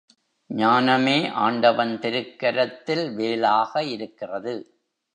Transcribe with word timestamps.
ஞானமே 0.49 1.29
ஆண்டவன் 1.41 1.93
திருக்கரத்தில் 1.99 3.05
வேலாக 3.13 3.83
இருக்கிறது. 3.83 4.55